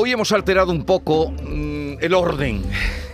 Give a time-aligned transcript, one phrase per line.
[0.00, 2.62] Hoy hemos alterado un poco mm, el orden.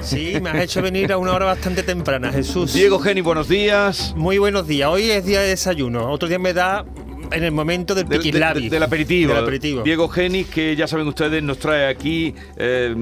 [0.03, 2.75] Sí, me has hecho venir a una hora bastante temprana, Jesús.
[2.75, 4.13] Diego Geni, buenos días.
[4.15, 4.91] Muy buenos días.
[4.91, 6.11] Hoy es día de desayuno.
[6.11, 6.85] Otro día me da
[7.31, 8.61] en el momento del Del, piquilabi.
[8.63, 9.35] del- del aperitivo.
[9.35, 9.83] Del aperitivo.
[9.83, 12.95] Diego Geni, que ya saben ustedes, nos trae aquí eh,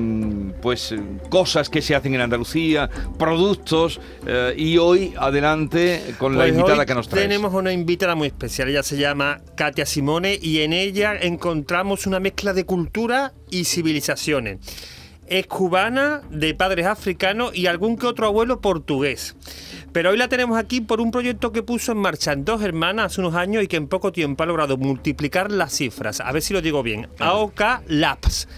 [0.60, 0.94] pues
[1.28, 6.86] cosas que se hacen en Andalucía, productos, eh, y hoy adelante con la Pues invitada
[6.86, 7.22] que nos trae.
[7.22, 8.68] Tenemos una invitada muy especial.
[8.68, 14.58] Ella se llama Katia Simone y en ella encontramos una mezcla de cultura y civilizaciones.
[15.28, 19.34] Es cubana, de padres africanos y algún que otro abuelo portugués.
[19.92, 23.06] Pero hoy la tenemos aquí por un proyecto que puso en marcha en dos hermanas
[23.06, 26.20] hace unos años y que en poco tiempo ha logrado multiplicar las cifras.
[26.20, 27.08] A ver si lo digo bien.
[27.18, 28.48] AOK Labs.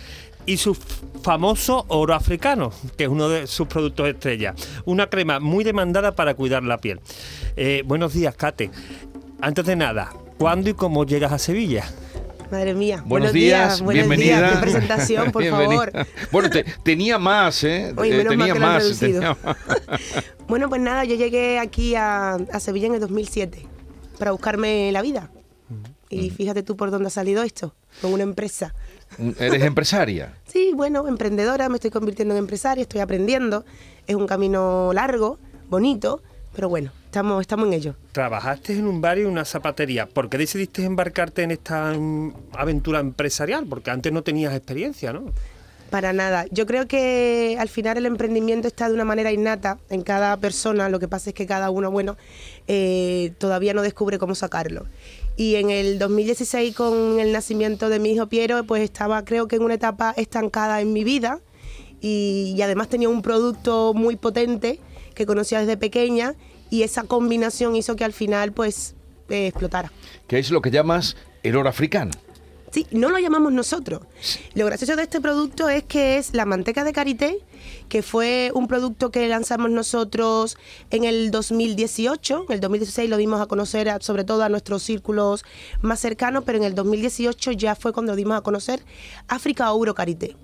[0.46, 0.74] Y su
[1.22, 4.54] famoso oro africano, que es uno de sus productos estrella.
[4.84, 7.00] Una crema muy demandada para cuidar la piel.
[7.56, 8.70] Eh, buenos días, Kate.
[9.40, 11.84] Antes de nada, ¿cuándo y cómo llegas a Sevilla?
[12.54, 13.02] Madre mía.
[13.04, 14.38] Buenos, días, buenos bienvenida.
[14.38, 14.52] días.
[14.52, 15.90] Qué presentación, por Bienvenida.
[15.90, 16.06] favor.
[16.30, 17.92] Bueno, te- tenía más, ¿eh?
[17.96, 18.98] Oye, menos tenía que más.
[19.00, 19.56] tenía más.
[20.46, 23.66] Bueno, pues nada, yo llegué aquí a, a Sevilla en el 2007
[24.20, 25.32] para buscarme la vida.
[26.10, 28.72] Y fíjate tú por dónde ha salido esto, con una empresa.
[29.40, 30.34] Eres empresaria.
[30.46, 33.64] Sí, bueno, emprendedora, me estoy convirtiendo en empresaria, estoy aprendiendo.
[34.06, 36.22] Es un camino largo, bonito,
[36.54, 37.94] pero bueno, estamos, estamos en ello.
[38.12, 40.06] Trabajaste en un bar y una zapatería.
[40.06, 43.66] ¿Por qué decidiste embarcarte en esta mm, aventura empresarial?
[43.66, 45.24] Porque antes no tenías experiencia, ¿no?
[45.90, 46.46] Para nada.
[46.50, 50.88] Yo creo que al final el emprendimiento está de una manera innata en cada persona.
[50.88, 52.16] Lo que pasa es que cada uno, bueno,
[52.68, 54.86] eh, todavía no descubre cómo sacarlo.
[55.36, 59.56] Y en el 2016, con el nacimiento de mi hijo Piero, pues estaba creo que
[59.56, 61.40] en una etapa estancada en mi vida.
[62.00, 64.80] Y, y además tenía un producto muy potente
[65.14, 66.34] que conocía desde pequeña.
[66.70, 68.94] Y esa combinación hizo que al final, pues,
[69.28, 69.92] eh, explotara.
[70.26, 72.10] Que es lo que llamas el oro africano.
[72.72, 74.00] Sí, no lo llamamos nosotros.
[74.54, 77.38] Lo gracioso de este producto es que es la manteca de karité,
[77.88, 80.56] que fue un producto que lanzamos nosotros
[80.90, 82.46] en el 2018.
[82.48, 85.44] En el 2016 lo dimos a conocer a- sobre todo a nuestros círculos
[85.82, 88.82] más cercanos, pero en el 2018 ya fue cuando dimos a conocer
[89.28, 90.34] África Ouro Karité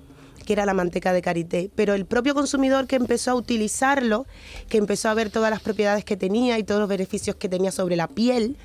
[0.51, 4.27] que era la manteca de karité, pero el propio consumidor que empezó a utilizarlo,
[4.69, 7.71] que empezó a ver todas las propiedades que tenía y todos los beneficios que tenía
[7.71, 8.57] sobre la piel,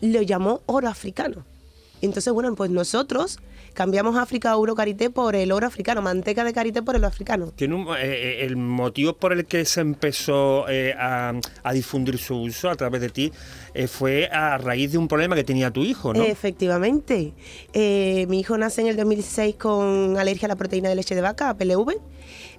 [0.00, 1.44] lo llamó oro africano.
[2.02, 3.38] Entonces, bueno, pues nosotros
[3.72, 7.52] cambiamos África Ouro Karité por el oro africano, manteca de karité por el oro africano.
[7.56, 12.18] Tiene un- eh, eh, el motivo por el que se empezó eh, a, a difundir
[12.18, 13.32] su uso a través de ti
[13.74, 16.22] eh, fue a raíz de un problema que tenía tu hijo, ¿no?
[16.22, 17.32] Efectivamente.
[17.74, 21.54] Mi hijo nace en el 2016 con alergia a la proteína de leche de vaca,
[21.56, 21.94] PLV.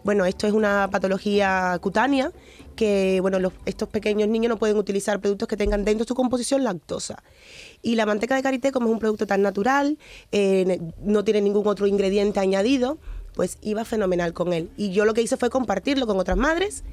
[0.04, 2.32] Bueno, esto es una patología cutánea
[2.76, 6.64] que, bueno, estos pequeños niños no pueden utilizar productos que tengan dentro de su composición
[6.64, 7.24] lactosa.
[7.82, 9.98] Y la manteca de karité, como es un producto tan natural,
[10.32, 12.98] eh, no tiene ningún otro ingrediente añadido,
[13.36, 14.70] pues iba fenomenal con él.
[14.78, 16.84] Y yo lo que hice fue compartirlo con otras madres,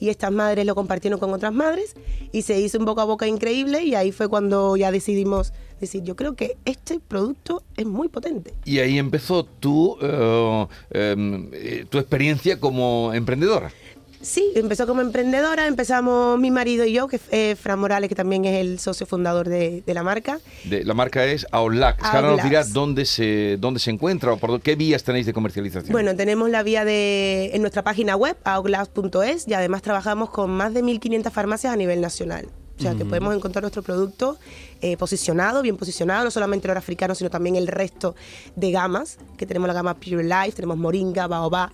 [0.00, 1.94] y estas madres lo compartieron con otras madres,
[2.32, 6.02] y se hizo un boca a boca increíble, y ahí fue cuando ya decidimos decir,
[6.02, 8.52] yo creo que este producto es muy potente.
[8.64, 13.72] Y ahí empezó tu, eh, tu experiencia como emprendedora.
[14.20, 18.16] Sí, empezó como emprendedora, empezamos mi marido y yo, que es eh, Fran Morales, que
[18.16, 20.40] también es el socio fundador de, de la marca.
[20.64, 21.96] De- la marca es que Ahora
[22.30, 25.92] nos dirás dónde se, dónde se encuentra o por qué vías tenéis de comercialización.
[25.92, 30.74] Bueno, tenemos la vía de en nuestra página web, aoglass.es, y además trabajamos con más
[30.74, 32.48] de 1.500 farmacias a nivel nacional.
[32.76, 34.38] O sea, que podemos encontrar nuestro producto
[34.82, 38.14] eh, posicionado, bien posicionado, no solamente el oro africano, sino también el resto
[38.54, 41.72] de gamas, que tenemos la gama Pure Life, tenemos Moringa, Baobá,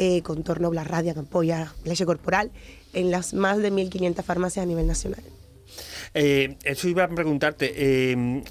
[0.00, 2.50] eh, contorno Blarradia, Campoya, leche corporal,
[2.94, 5.22] en las más de 1.500 farmacias a nivel nacional.
[6.14, 7.72] Eh, eso iba a preguntarte.
[7.76, 8.42] eh,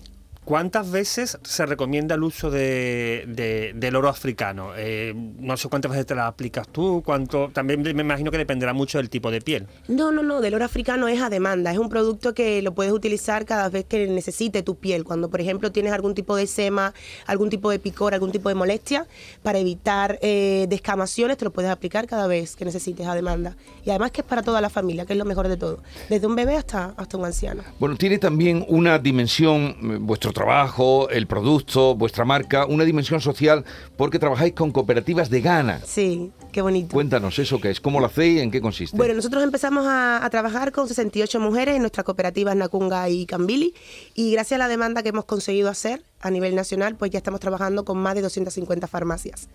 [0.54, 4.72] ¿Cuántas veces se recomienda el uso de, de- del oro africano?
[4.76, 7.52] Eh, no sé cuántas veces te la aplicas tú, cuánto.
[7.54, 9.68] También me imagino que dependerá mucho del tipo de piel.
[9.88, 11.72] No, no, no, del oro africano es a demanda.
[11.72, 15.04] Es un producto que lo puedes utilizar cada vez que necesite tu piel.
[15.04, 16.96] Cuando, por ejemplo, tienes algún tipo de sema,
[17.28, 19.06] algún tipo de picor, algún tipo de molestia,
[19.44, 23.56] para evitar eh, descamaciones, te lo puedes aplicar cada vez que necesites a demanda.
[23.86, 25.84] Y además que es para toda la familia, que es lo mejor de todo.
[26.10, 27.62] Desde un bebé hasta, hasta un anciano.
[27.80, 33.66] Bueno, tiene también una dimensión, eh, vuestro trabajo, el producto, vuestra marca, una dimensión social
[33.98, 35.82] porque trabajáis con cooperativas de Ghana.
[35.86, 36.94] Sí, qué bonito.
[36.94, 38.96] Cuéntanos eso qué es, cómo lo hacéis, en qué consiste.
[38.96, 43.74] Bueno, nosotros empezamos a, a trabajar con 68 mujeres en nuestras cooperativas Nacunga y Cambili
[44.16, 47.40] y gracias a la demanda que hemos conseguido hacer a nivel nacional, pues ya estamos
[47.40, 49.48] trabajando con más de 250 farmacias.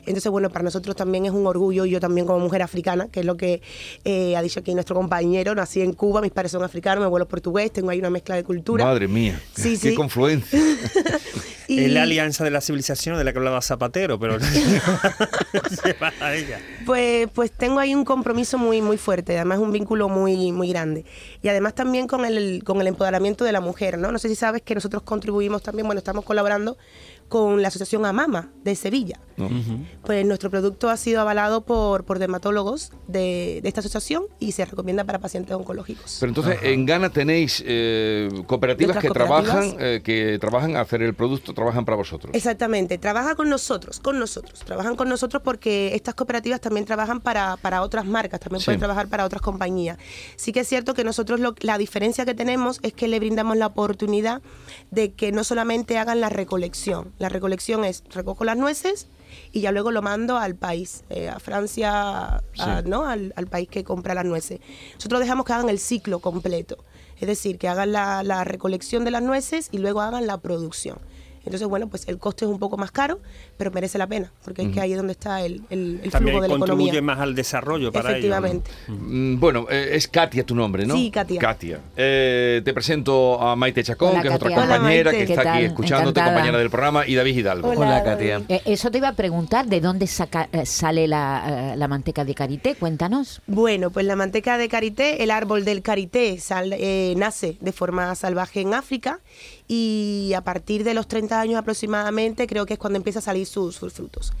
[0.00, 3.26] Entonces, bueno, para nosotros también es un orgullo, yo también como mujer africana, que es
[3.26, 3.62] lo que
[4.04, 7.24] eh, ha dicho aquí nuestro compañero, nací en Cuba, mis padres son africanos, mi abuelo
[7.24, 8.84] es portugués, tengo ahí una mezcla de cultura.
[8.84, 9.94] Madre mía, Sí, qué sí.
[9.94, 10.29] confluencia.
[10.30, 10.56] vergüenza.
[11.70, 14.38] Y- Es la alianza de la civilización de la que hablaba Zapatero, pero
[15.82, 16.58] se va a ella.
[16.86, 21.04] Pues, pues tengo ahí un compromiso muy, muy fuerte, además un vínculo muy, muy grande.
[21.42, 24.10] Y además también con el, con el empoderamiento de la mujer, ¿no?
[24.10, 26.76] No sé si sabes que nosotros contribuimos también, bueno, estamos colaborando
[27.28, 29.20] con la Asociación Amama de Sevilla.
[30.04, 34.64] Pues nuestro producto ha sido avalado por, por dermatólogos de, de esta asociación y se
[34.66, 36.16] recomienda para pacientes oncológicos.
[36.20, 41.14] Pero entonces, en Ghana tenéis eh, cooperativas que trabajan, eh, que trabajan a hacer el
[41.14, 42.34] producto, trabajan para vosotros.
[42.34, 44.60] Exactamente, trabaja con nosotros, con nosotros.
[44.60, 48.64] Trabajan con nosotros porque estas cooperativas también trabajan para, para otras marcas, también Sí.
[48.64, 49.98] pueden trabajar para otras compañías.
[50.36, 53.58] Sí que es cierto que nosotros lo- la diferencia que tenemos es que le brindamos
[53.58, 54.40] la oportunidad
[54.90, 57.12] de que no solamente hagan la recolección.
[57.18, 59.08] La recolección es recojo las nueces
[59.52, 62.82] y ya luego lo mando al país, eh, a Francia, a-.
[62.86, 63.04] ¿no?
[63.04, 64.60] Al, al país que compra las nueces.
[64.94, 66.82] Nosotros dejamos que hagan el ciclo completo.
[67.20, 70.98] Es decir, que hagan la, la recolección de las nueces y luego hagan la producción.
[71.44, 73.18] Entonces, bueno, pues el coste es un poco más caro,
[73.56, 76.34] pero merece la pena, porque es que ahí es donde está el, el, el También
[76.36, 77.02] flujo de la contribuye economía.
[77.14, 78.18] más al desarrollo para ello.
[78.18, 78.70] Efectivamente.
[78.88, 80.94] Mm, Bueno, eh, es Katia tu nombre, ¿no?
[80.94, 81.40] Sí, Katia.
[81.40, 81.80] Katia.
[81.96, 84.64] Eh, te presento a Maite Chacón, Hola, que es otra Katia.
[84.64, 86.26] Hola, compañera que está ¿Qué aquí escuchándote, Encantada.
[86.34, 87.68] compañera del programa, y David Hidalgo.
[87.70, 88.42] Hola, Katia.
[88.48, 92.34] Eh, eso te iba a preguntar, ¿de dónde saca- eh, sale la, la manteca de
[92.34, 92.74] karité?
[92.74, 93.40] Cuéntanos.
[93.46, 98.14] Bueno, pues la manteca de karité, el árbol del karité sal- eh, nace de forma
[98.14, 99.20] salvaje en África
[99.68, 103.46] y a partir de los 30 años aproximadamente creo que es cuando empieza a salir
[103.46, 104.32] sus, sus frutos.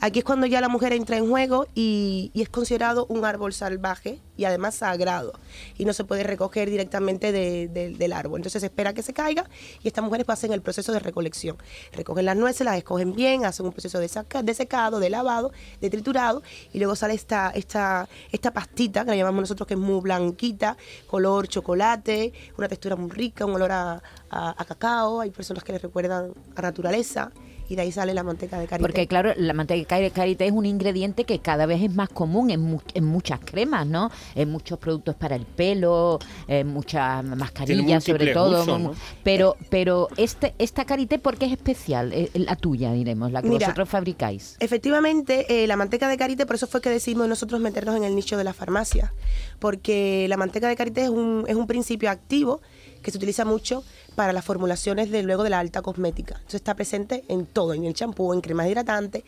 [0.00, 4.20] Aquí es cuando ya la mujer entra en juego y, es considerado un árbol salvaje
[4.36, 5.32] y además sagrado
[5.78, 8.38] y no se puede recoger directamente de- de- del árbol.
[8.40, 9.48] Entonces se espera que se caiga
[9.82, 11.56] y estas mujeres pues, hacen el proceso de recolección.
[11.92, 15.52] Recogen las nueces, las escogen bien, hacen un proceso de, saca- de secado, de lavado,
[15.80, 19.80] de triturado y luego sale esta, esta, esta pastita que la llamamos nosotros que es
[19.80, 20.76] muy blanquita,
[21.06, 24.02] color chocolate, una textura muy rica, un olor a,
[24.36, 27.30] a- a cacao, hay personas que le recuerdan a naturaleza
[27.68, 28.86] y de ahí sale la manteca de karité.
[28.86, 32.50] Porque claro, la manteca de karité es un ingrediente que cada vez es más común
[32.50, 34.08] en, mu- en muchas cremas, ¿no?
[34.36, 38.62] En muchos productos para el pelo, en muchas mascarillas sobre todo.
[38.62, 38.94] usos, mu- ¿no?
[39.24, 42.12] Pero, pero este, esta karité, ¿por qué es especial?
[42.12, 44.56] Eh, La tuya, diremos, la que Mira, vosotros fabricáis.
[44.60, 48.14] Efectivamente, eh, la manteca de karité, por eso fue que decidimos nosotros meternos en el
[48.14, 49.12] nicho de la farmacia,
[49.58, 52.60] porque la manteca de karité es un, es un principio activo
[53.06, 53.84] que se utiliza mucho
[54.16, 56.34] para las formulaciones de luego de la alta cosmética.
[56.34, 59.22] Entonces está presente en todo, en el champú, en cremas hidratantes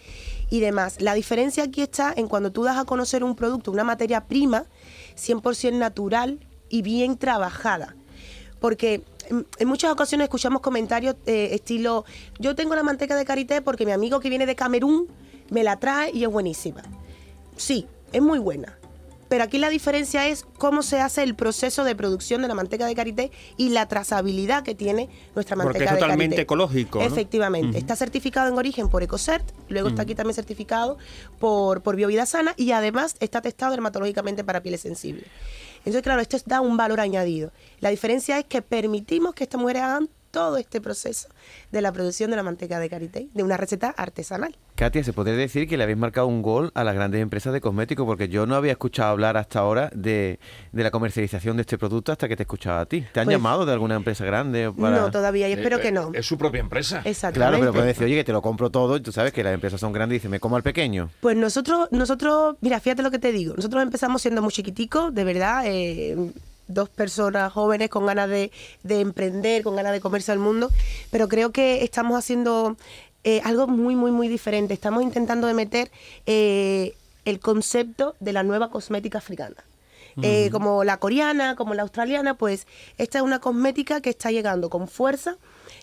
[0.50, 1.00] y demás.
[1.00, 4.64] La diferencia aquí está en cuando tú das a conocer un producto, una materia prima
[5.16, 7.94] 100% natural y bien trabajada
[8.60, 12.04] porque en, muchas ocasiones escuchamos comentarios eh, estilo,
[12.40, 15.06] yo tengo la manteca de karité porque mi amigo que viene de Camerún
[15.50, 16.82] me la trae y es buenísima.
[17.56, 18.77] Sí, es muy buena.
[19.28, 22.86] Pero aquí la diferencia es cómo se hace el proceso de producción de la manteca
[22.86, 26.42] de karité y la trazabilidad que tiene nuestra Porque manteca es de totalmente karité.
[26.42, 27.04] ecológico, ¿no?
[27.04, 27.78] Efectivamente.
[27.78, 30.98] Está certificado en origen por Ecocert, luego está aquí también certificado
[31.38, 35.24] por, por Biovida Sana y además está testado dermatológicamente para pieles sensibles.
[35.78, 37.52] Entonces, claro, esto da un valor añadido.
[37.80, 41.28] La diferencia es que permitimos que estas mujeres hagan todo este proceso
[41.72, 44.56] de la producción de la manteca de karité, de una receta artesanal.
[44.74, 47.60] Katia, ¿se podría decir que le habéis marcado un gol a las grandes empresas de
[47.60, 48.06] cosméticos?
[48.06, 50.38] Porque yo no había escuchado hablar hasta ahora de,
[50.72, 53.04] de la comercialización de este producto hasta que te he escuchado a ti.
[53.12, 54.70] ¿Te han Pues- llamado de alguna empresa grande?
[54.78, 55.00] Para...
[55.00, 56.10] No, todavía, y espero Eh, que no.
[56.14, 57.02] Es su propia empresa.
[57.04, 57.38] Exactamente.
[57.38, 59.54] Claro, pero puedes decir, oye, que te lo compro todo y tú sabes que las
[59.54, 61.10] empresas son grandes y dicen, me como al pequeño.
[61.20, 63.54] Pues nosotros, nosotros, mira, fíjate lo que te digo.
[63.56, 66.16] Nosotros empezamos siendo muy chiquiticos, de verdad, eh,
[66.68, 70.70] dos personas jóvenes con ganas de, de emprender, con ganas de comerse al mundo,
[71.10, 72.76] pero creo que estamos haciendo
[73.24, 74.74] eh, algo muy, muy, muy diferente.
[74.74, 75.90] Estamos intentando de meter
[76.26, 76.94] eh,
[77.24, 79.56] el concepto de la nueva cosmética africana.
[80.20, 84.68] Eh, como la coreana, como la australiana, pues esta es una cosmética que está llegando
[84.68, 85.36] con fuerza,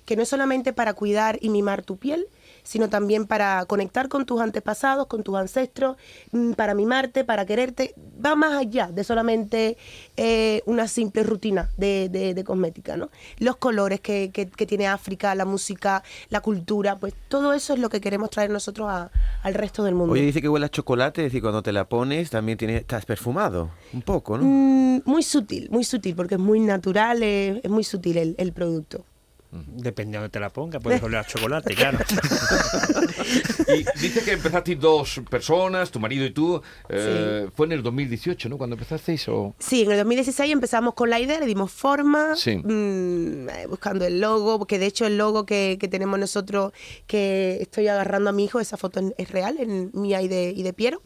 [0.04, 2.28] que no es solamente para cuidar y mimar tu piel,
[2.66, 5.96] sino también para conectar con tus antepasados, con tus ancestros,
[6.32, 7.96] mm, para mimarte, para quererte.
[8.24, 9.78] Va más allá de solamente
[10.18, 13.10] eh, una simple rutina de, de- de cosmética, ¿no?
[13.38, 17.80] Los colores que, que- que tiene África, la música, la cultura, pues todo eso es
[17.80, 19.12] lo que queremos traer nosotros a-
[19.44, 20.14] al resto del mundo.
[20.14, 23.06] Oye, dice que huele a chocolate, es decir, cuando te la pones también tienes, estás
[23.06, 24.44] perfumado, un poco, ¿no?
[24.46, 28.52] Mm, muy sutil, muy sutil, porque es muy natural, eh, es muy sutil el, el
[28.54, 29.06] producto.
[29.68, 32.00] Depende de dónde te la ponga, puedes oler a chocolate, claro.
[33.68, 36.62] Y dice que empezasteis dos personas, tu marido y tú.
[36.90, 38.58] eh, Fue en el 2018, ¿no?
[38.58, 39.56] Cuando empezasteis o...
[39.60, 42.58] Sí, en el 2016 empezamos con la idea, le dimos forma, Sí.
[42.58, 46.74] mm, eh, buscando el logo, porque de hecho el logo que, que tenemos nosotros,
[47.08, 50.64] que estoy agarrando a mi hijo, esa foto es real, en mía y de, y
[50.64, 51.02] de Piero.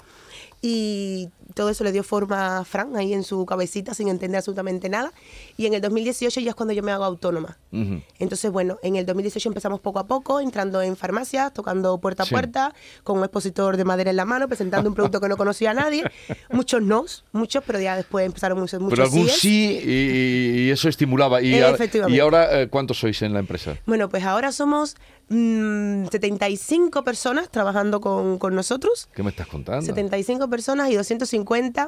[0.61, 4.87] Y todo eso le dio forma a Fran ahí en su cabecita sin entender absolutamente
[4.89, 5.11] nada.
[5.57, 7.57] Y en el 2018 ya es cuando yo me hago autónoma.
[7.71, 8.01] Ujú.
[8.19, 12.25] Entonces, bueno, en el 2018 empezamos poco a poco, entrando en farmacias, tocando puerta a
[12.25, 12.33] Sí.
[12.33, 15.71] puerta, con un expositor de madera en la mano, presentando un producto que no conocía
[15.71, 16.03] a nadie.
[16.51, 19.39] Muchos nos, muchos, pero ya después empezaron muchos, muchos Pero algún síes.
[19.39, 21.41] sí y, y eso estimulaba.
[21.41, 22.17] Y, ahora- Efectivamente.
[22.17, 23.75] y ahora, eh, ¿cuántos sois en la empresa?
[23.85, 24.95] Bueno, pues ahora somos
[25.29, 29.07] mm, 75 personas trabajando con, con nosotros.
[29.13, 29.85] ¿Qué me estás contando?
[29.85, 31.38] 75 personas y 250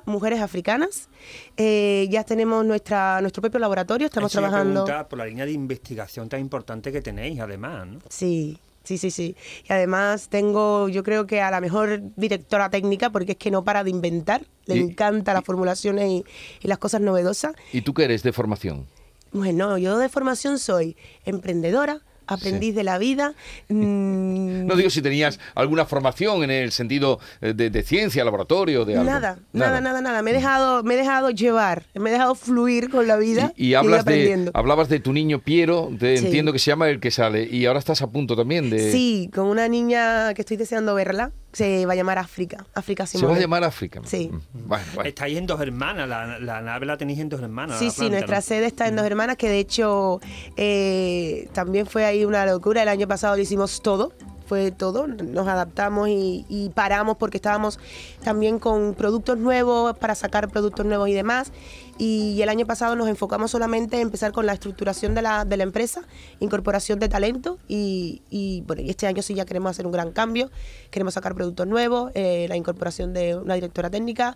[0.05, 1.10] mujeres africanas.
[1.58, 4.86] Eh, ya tenemos nuestra, nuestro propio laboratorio, estamos Eso trabajando.
[5.10, 8.00] por la línea de investigación tan importante que tenéis, además, ¿no?
[8.10, 9.36] Sí, sí, sí, sí.
[9.67, 13.63] Y además tengo, yo creo que a la mejor directora técnica, porque es que no
[13.63, 16.25] para de inventar, le Y- encanta las formulaciones y,
[16.62, 17.53] y las cosas novedosas.
[17.74, 18.88] ¿Y tú qué eres de formación?
[19.34, 23.33] Bueno, yo de formación soy emprendedora, aprendiz de la vida.
[23.69, 28.85] mm, No digo si tenías alguna formación en el sentido eh, de, de ciencia, laboratorio,
[28.85, 29.09] de algo.
[29.09, 30.21] Nada, nada, nada, nada.
[30.21, 33.73] Me he dejado, me he dejado llevar, me he dejado fluir con la vida Y,
[33.73, 36.25] hablas de, hablabas de tu niño Piero, de- Sí.
[36.25, 38.91] entiendo que se llama el que sale, y ahora estás a punto también de...
[38.91, 43.17] Sí, con una niña que estoy deseando verla, se va a llamar África, África Se
[43.17, 43.34] Simone.
[43.34, 44.01] va a llamar África.
[44.05, 44.29] Sí.
[44.31, 45.08] Mm, Bueno, bueno.
[45.10, 47.77] Estáis en dos hermanas, la, la nave la tenéis en dos hermanas.
[47.79, 48.41] Sí, la sí, nuestra ¿no?
[48.41, 50.20] sede está en Dos Hermanas, que de hecho
[50.58, 52.84] eh, también fue ahí una locura.
[52.84, 54.13] El año pasado lo hicimos todo,
[54.51, 55.08] fue todo.
[55.08, 57.79] Nos adaptamos y, paramos porque estábamos
[58.22, 61.53] también con productos nuevos, para sacar productos nuevos y demás.
[61.98, 65.55] Y el año pasado nos enfocamos solamente en empezar con la estructuración de la, de
[65.55, 66.01] la empresa,
[66.41, 70.12] incorporación de talento y, y, bueno, y este año sí ya queremos hacer un gran
[70.12, 70.51] cambio.
[70.89, 74.36] Queremos sacar productos nuevos, eh, la incorporación de una directora técnica,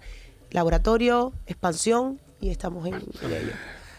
[0.49, 3.51] laboratorio, expansión y estamos en, en ello.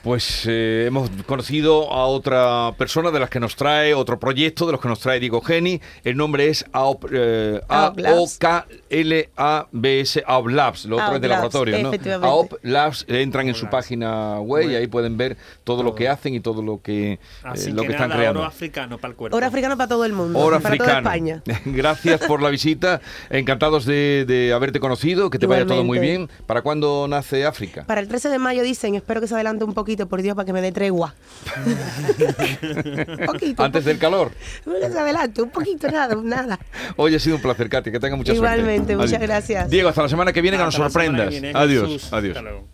[0.07, 4.71] Pues eh, hemos conocido a otra persona de las que nos trae, otro proyecto de
[4.71, 5.81] los que nos trae Diego Geni.
[6.05, 8.39] El nombre es AOP, eh, AOP Labs.
[8.41, 11.89] A-O-K-L-A-B-S, AOP Labs, lo otro es de laboratorio, ¿no?
[11.89, 12.29] efectivamente.
[12.29, 13.73] AOP Labs, entran en su Labs.
[13.73, 17.19] página web y ahí pueden ver todo lo que hacen y todo lo que, eh,
[17.43, 18.41] Así lo que, que están nada, creando.
[18.43, 19.37] oro africano para el cuerpo.
[19.37, 21.41] Oro africano para todo el mundo, Oro para toda africano.
[21.41, 21.43] España.
[21.65, 23.01] Gracias por la visita.
[23.29, 25.31] Encantados de, de haberte conocido.
[25.31, 26.29] Que te vaya todo muy bien.
[26.47, 27.83] ¿Para cuándo nace África?
[27.89, 30.45] Para el 13 de mayo dicen, espero que se adelante un poquito, por Dios, para
[30.45, 31.15] que me dé tregua.
[33.27, 33.63] poquito.
[33.63, 34.33] Antes del calor.
[34.67, 34.93] un poquito.
[34.93, 36.59] Se adelante, un poquito, nada, nada.
[36.97, 37.91] Hoy ha sido un placer, Katy.
[37.91, 38.57] Que tenga mucha suerte.
[38.59, 39.29] Igualmente, muchas Adiós.
[39.29, 39.71] gracias.
[39.71, 41.29] Diego, hasta la semana que viene que nos sorprendas.
[41.29, 41.87] que viene, Adiós.
[41.89, 42.13] Jesús.
[42.13, 42.37] Adiós.
[42.37, 42.69] Hasta luego.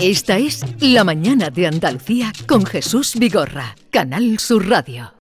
[0.00, 5.19] Esta es La mañana de Andalucía con Jesús Vigorra, Canal Sur Radio.